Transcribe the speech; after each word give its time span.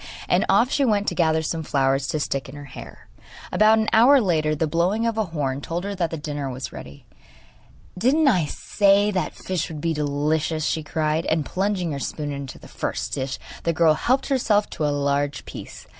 And 0.27 0.47
off 0.49 0.71
she 0.71 0.83
went 0.83 1.07
to 1.09 1.13
gather 1.13 1.43
some 1.43 1.61
flowers 1.61 2.07
to 2.07 2.19
stick 2.19 2.49
in 2.49 2.55
her 2.55 2.65
hair. 2.65 3.07
About 3.51 3.77
an 3.77 3.87
hour 3.93 4.19
later 4.19 4.55
the 4.55 4.65
blowing 4.65 5.05
of 5.05 5.15
a 5.15 5.25
horn 5.25 5.61
told 5.61 5.83
her 5.83 5.93
that 5.93 6.23
dinner 6.23 6.49
was 6.49 6.73
ready. 6.73 7.05
'Didn't 7.95 8.27
I 8.27 8.45
say 8.47 9.11
that 9.11 9.35
fish 9.35 9.69
would 9.69 9.79
be 9.79 9.93
delicious?' 9.93 10.65
she 10.65 10.81
cried; 10.81 11.27
and 11.27 11.45
plunging 11.45 11.91
her 11.91 11.99
spoon 11.99 12.31
into 12.31 12.57
the 12.57 13.07
dish 13.11 13.37
the 13.61 13.73
girl 13.73 13.93
helped 13.93 14.25
herself 14.29 14.71
to 14.71 14.87
a 14.87 15.01
large 15.05 15.45
piece. 15.45 15.85